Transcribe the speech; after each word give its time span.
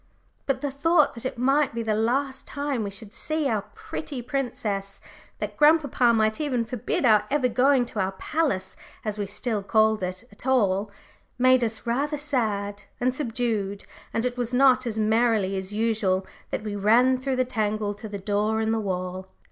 But 0.47 0.61
the 0.61 0.71
thought 0.71 1.13
that 1.13 1.27
it 1.27 1.37
might 1.37 1.75
be 1.75 1.83
the 1.83 1.93
last 1.93 2.47
time 2.47 2.81
we 2.83 2.89
should 2.89 3.13
see 3.13 3.47
our 3.47 3.61
pretty 3.75 4.23
princess 4.23 4.99
that 5.37 5.55
grandpapa 5.57 6.11
might 6.11 6.41
even 6.41 6.65
forbid 6.65 7.05
our 7.05 7.25
ever 7.29 7.47
going 7.47 7.85
to 7.85 7.99
our 7.99 8.13
palace, 8.13 8.75
as 9.05 9.19
we 9.19 9.27
still 9.27 9.61
called 9.61 10.01
it, 10.01 10.27
at 10.31 10.47
all, 10.47 10.89
made 11.37 11.63
us 11.63 11.85
rather 11.85 12.17
sad 12.17 12.81
and 12.99 13.13
subdued, 13.13 13.83
and 14.11 14.25
it 14.25 14.37
was 14.37 14.55
not 14.55 14.87
as 14.87 14.97
merrily 14.97 15.55
as 15.55 15.71
usual 15.71 16.25
that 16.49 16.63
we 16.63 16.75
ran 16.75 17.19
through 17.19 17.35
the 17.35 17.45
tangle 17.45 17.93
to 17.93 18.09
the 18.09 18.17
door 18.17 18.59
in 18.59 18.71
the 18.71 18.79
wall. 18.79 19.27